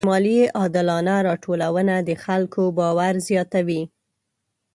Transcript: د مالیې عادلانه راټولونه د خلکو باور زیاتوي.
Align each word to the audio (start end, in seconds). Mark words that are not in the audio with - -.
د 0.03 0.03
مالیې 0.09 0.45
عادلانه 0.59 1.15
راټولونه 1.27 1.95
د 2.07 2.11
خلکو 2.23 2.61
باور 2.77 3.13
زیاتوي. 3.27 3.81